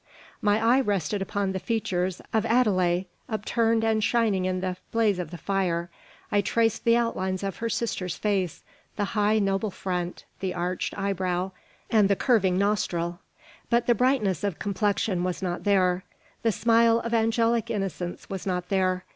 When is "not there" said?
15.43-16.03, 18.47-19.05